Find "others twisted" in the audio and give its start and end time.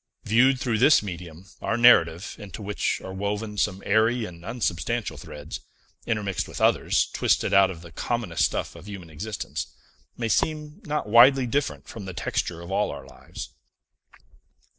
6.59-7.53